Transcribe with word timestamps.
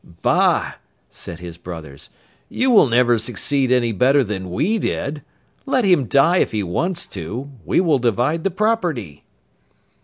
'Bah,' 0.23 0.77
said 1.11 1.37
his 1.39 1.59
brothers, 1.59 2.09
'you 2.49 2.71
will 2.71 2.87
never 2.87 3.19
succeed 3.19 3.71
any 3.71 3.91
better 3.91 4.23
than 4.23 4.49
we 4.49 4.79
did. 4.79 5.21
Let 5.67 5.85
him 5.85 6.05
die 6.05 6.37
if 6.37 6.53
he 6.53 6.63
wants 6.63 7.05
to; 7.13 7.51
we 7.65 7.79
will 7.81 7.99
divide 7.99 8.43
the 8.43 8.49
property. 8.49 9.23